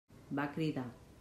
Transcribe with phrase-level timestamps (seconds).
[0.39, 0.87] Va cridar.